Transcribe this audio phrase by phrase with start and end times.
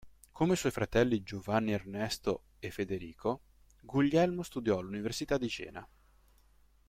[0.31, 3.41] Come i suoi fratelli Giovanni Ernesto e Federico,
[3.81, 5.87] Guglielmo studiò all'Università di Jena.